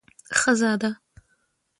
[0.39, 0.91] ښځه ده.